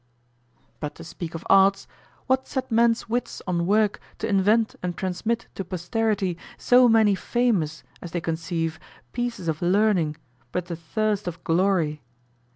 But 0.79 0.95
to 0.95 1.03
speak 1.03 1.35
of 1.35 1.45
arts, 1.47 1.87
what 2.25 2.47
set 2.47 2.71
men's 2.71 3.07
wits 3.07 3.39
on 3.45 3.67
work 3.67 3.99
to 4.17 4.27
invent 4.27 4.75
and 4.81 4.97
transmit 4.97 5.45
to 5.53 5.63
posterity 5.63 6.39
so 6.57 6.89
many 6.89 7.13
famous, 7.13 7.83
as 8.01 8.09
they 8.09 8.19
conceive, 8.19 8.79
pieces 9.13 9.47
of 9.47 9.61
learning 9.61 10.17
but 10.51 10.65
the 10.65 10.75
thirst 10.75 11.27
of 11.27 11.43
glory? 11.43 12.01